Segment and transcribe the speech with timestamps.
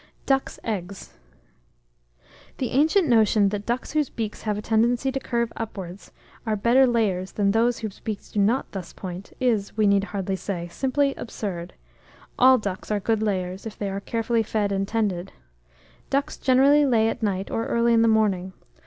[0.25, 1.13] DUCK'S EGGS.
[2.57, 6.11] The ancient notion that ducks whose beaks have a tendency to curve upwards,
[6.43, 10.35] are better layers than those whose beaks do not thus point, is, we need hardly
[10.35, 11.75] say, simply absurd:
[12.39, 15.33] all ducks are good layers, if they are carefully fed and tended.
[16.09, 18.53] Ducks generally lay at night, or early in the morning.